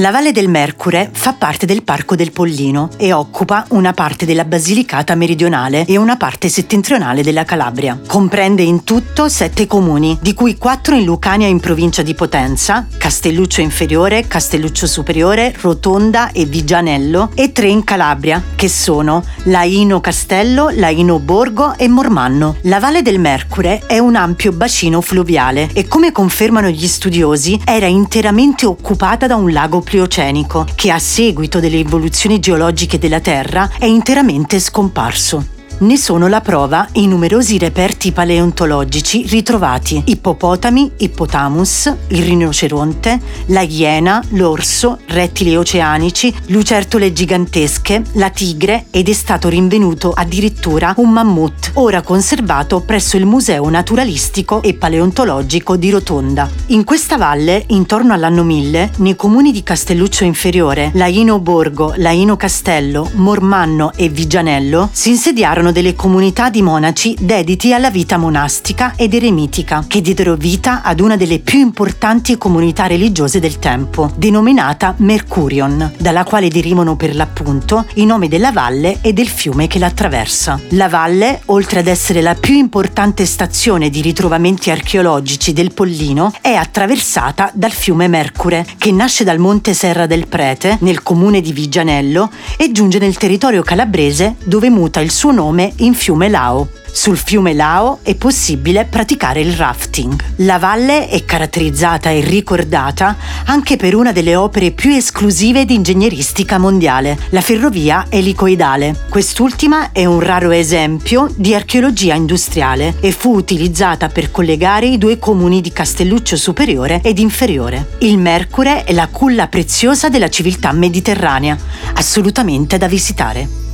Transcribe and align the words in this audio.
La 0.00 0.10
Valle 0.10 0.32
del 0.32 0.48
Mercure 0.48 1.10
fa 1.12 1.34
parte 1.34 1.66
del 1.66 1.82
Parco 1.82 2.16
del 2.16 2.32
Pollino 2.32 2.88
e 2.96 3.12
occupa 3.12 3.66
una 3.72 3.92
parte 3.92 4.24
della 4.24 4.46
Basilicata 4.46 5.14
meridionale 5.14 5.84
e 5.84 5.98
una 5.98 6.16
parte 6.16 6.48
settentrionale 6.48 7.22
della 7.22 7.44
Calabria. 7.44 8.00
Comprende 8.06 8.62
in 8.62 8.82
tutto 8.82 9.28
sette 9.28 9.66
comuni, 9.66 10.16
di 10.22 10.32
cui 10.32 10.56
quattro 10.56 10.94
in 10.94 11.04
Lucania 11.04 11.48
in 11.48 11.60
provincia 11.60 12.00
di 12.00 12.14
Potenza, 12.14 12.86
Castelluccio 12.96 13.60
Inferiore, 13.60 14.26
Castelluccio 14.26 14.86
Superiore, 14.86 15.54
Rotonda 15.60 16.32
e 16.32 16.46
Vigianello, 16.46 17.32
e 17.34 17.52
tre 17.52 17.68
in 17.68 17.84
Calabria, 17.84 18.42
che 18.56 18.70
sono 18.70 19.22
Laino 19.44 20.00
Castello, 20.00 20.70
Laino 20.70 21.18
Borgo 21.18 21.76
e 21.76 21.88
Mormanno. 21.88 22.56
La 22.62 22.78
Valle 22.78 23.02
del 23.02 23.18
Mercure 23.18 23.82
è 23.86 23.98
un 23.98 24.16
ampio 24.16 24.52
bacino 24.52 25.02
fluviale 25.02 25.68
e 25.74 25.86
come 25.86 26.10
confermano 26.10 26.70
gli 26.70 26.86
studiosi 26.86 27.60
era 27.66 27.84
interamente 27.84 28.64
occupata 28.64 29.26
da 29.26 29.36
un 29.36 29.52
lago 29.52 29.88
pliocenico 29.90 30.64
che 30.76 30.92
a 30.92 31.00
seguito 31.00 31.58
delle 31.58 31.80
evoluzioni 31.80 32.38
geologiche 32.38 32.96
della 32.96 33.18
Terra 33.18 33.68
è 33.76 33.86
interamente 33.86 34.60
scomparso. 34.60 35.59
Ne 35.80 35.96
sono 35.96 36.26
la 36.28 36.42
prova 36.42 36.86
i 36.92 37.06
numerosi 37.06 37.56
reperti 37.56 38.12
paleontologici 38.12 39.24
ritrovati 39.26 40.02
ippopotami, 40.04 40.90
ippotamus, 40.98 41.90
il 42.08 42.22
rinoceronte, 42.22 43.18
la 43.46 43.62
iena, 43.62 44.22
l'orso, 44.32 44.98
rettili 45.06 45.56
oceanici, 45.56 46.34
lucertole 46.48 47.14
gigantesche, 47.14 48.02
la 48.12 48.28
tigre 48.28 48.88
ed 48.90 49.08
è 49.08 49.14
stato 49.14 49.48
rinvenuto 49.48 50.12
addirittura 50.12 50.92
un 50.98 51.12
mammut, 51.12 51.70
ora 51.74 52.02
conservato 52.02 52.80
presso 52.80 53.16
il 53.16 53.24
Museo 53.24 53.66
Naturalistico 53.70 54.60
e 54.60 54.74
Paleontologico 54.74 55.76
di 55.76 55.88
Rotonda. 55.88 56.46
In 56.66 56.84
questa 56.84 57.16
valle, 57.16 57.64
intorno 57.68 58.12
all'anno 58.12 58.44
1000, 58.44 58.90
nei 58.98 59.16
comuni 59.16 59.50
di 59.50 59.62
Castelluccio 59.62 60.24
Inferiore, 60.24 60.90
Laino 60.92 61.38
Borgo, 61.38 61.94
Laino 61.96 62.36
Castello, 62.36 63.08
Mormanno 63.14 63.92
e 63.96 64.10
Vigianello, 64.10 64.90
si 64.92 65.08
insediarono 65.08 65.68
sono 65.70 65.72
delle 65.72 65.94
comunità 65.94 66.50
di 66.50 66.62
monaci 66.62 67.16
dediti 67.18 67.72
alla 67.72 67.90
vita 67.90 68.16
monastica 68.16 68.94
ed 68.96 69.14
eremitica, 69.14 69.84
che 69.86 70.00
diedero 70.00 70.34
vita 70.34 70.82
ad 70.82 71.00
una 71.00 71.16
delle 71.16 71.38
più 71.38 71.60
importanti 71.60 72.36
comunità 72.36 72.86
religiose 72.86 73.40
del 73.40 73.58
tempo, 73.58 74.10
denominata 74.16 74.94
Mercurion, 74.98 75.92
dalla 75.98 76.24
quale 76.24 76.48
derivano 76.48 76.96
per 76.96 77.14
l'appunto 77.14 77.86
i 77.94 78.06
nomi 78.06 78.28
della 78.28 78.52
valle 78.52 78.98
e 79.00 79.12
del 79.12 79.28
fiume 79.28 79.66
che 79.66 79.78
la 79.78 79.86
attraversa. 79.86 80.60
La 80.70 80.88
valle, 80.88 81.42
oltre 81.46 81.80
ad 81.80 81.86
essere 81.86 82.20
la 82.20 82.34
più 82.34 82.54
importante 82.54 83.24
stazione 83.26 83.90
di 83.90 84.00
ritrovamenti 84.00 84.70
archeologici 84.70 85.52
del 85.52 85.72
Pollino, 85.72 86.32
è 86.40 86.52
attraversata 86.52 87.50
dal 87.54 87.72
fiume 87.72 88.08
Mercure, 88.08 88.66
che 88.78 88.92
nasce 88.92 89.24
dal 89.24 89.38
monte 89.38 89.74
Serra 89.74 90.06
del 90.06 90.26
Prete, 90.26 90.78
nel 90.80 91.02
comune 91.02 91.40
di 91.40 91.52
Vigianello, 91.52 92.30
e 92.56 92.72
giunge 92.72 92.98
nel 92.98 93.16
territorio 93.16 93.62
calabrese 93.62 94.36
dove 94.44 94.70
muta 94.70 95.00
il 95.00 95.10
suo 95.10 95.32
nome 95.32 95.59
fiume 95.60 95.72
in 95.76 95.94
fiume 95.94 96.28
Lao. 96.28 96.68
Sul 96.92 97.16
fiume 97.16 97.54
Lao 97.54 98.00
è 98.02 98.14
possibile 98.16 98.84
praticare 98.84 99.40
il 99.40 99.52
rafting. 99.52 100.18
La 100.36 100.58
valle 100.58 101.08
è 101.08 101.24
caratterizzata 101.24 102.10
e 102.10 102.20
ricordata 102.20 103.16
anche 103.44 103.76
per 103.76 103.94
una 103.94 104.10
delle 104.10 104.34
opere 104.34 104.72
più 104.72 104.90
esclusive 104.90 105.64
di 105.64 105.74
ingegneristica 105.74 106.58
mondiale, 106.58 107.16
la 107.30 107.40
ferrovia 107.40 108.06
elicoidale. 108.08 109.06
Quest'ultima 109.08 109.92
è 109.92 110.04
un 110.04 110.20
raro 110.20 110.50
esempio 110.50 111.30
di 111.36 111.54
archeologia 111.54 112.14
industriale 112.14 112.96
e 113.00 113.12
fu 113.12 113.34
utilizzata 113.34 114.08
per 114.08 114.30
collegare 114.30 114.86
i 114.86 114.98
due 114.98 115.18
comuni 115.18 115.60
di 115.60 115.72
Castelluccio 115.72 116.36
Superiore 116.36 117.00
ed 117.02 117.18
Inferiore. 117.18 117.90
Il 117.98 118.18
Mercure 118.18 118.84
è 118.84 118.92
la 118.92 119.08
culla 119.08 119.46
preziosa 119.46 120.08
della 120.08 120.28
civiltà 120.28 120.72
mediterranea, 120.72 121.56
assolutamente 121.94 122.78
da 122.78 122.88
visitare. 122.88 123.69